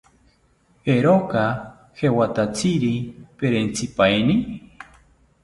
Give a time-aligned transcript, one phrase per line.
[0.93, 1.43] ¿Eeroka
[1.99, 2.91] jewatatziri
[3.37, 4.41] perentzipaeni?